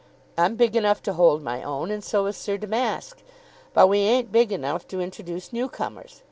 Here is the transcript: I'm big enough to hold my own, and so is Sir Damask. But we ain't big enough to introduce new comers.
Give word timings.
I'm 0.35 0.55
big 0.55 0.75
enough 0.75 1.03
to 1.03 1.13
hold 1.13 1.43
my 1.43 1.61
own, 1.61 1.91
and 1.91 2.03
so 2.03 2.25
is 2.25 2.35
Sir 2.35 2.57
Damask. 2.57 3.19
But 3.71 3.85
we 3.87 3.99
ain't 3.99 4.31
big 4.31 4.51
enough 4.51 4.87
to 4.87 4.99
introduce 4.99 5.53
new 5.53 5.69
comers. 5.69 6.19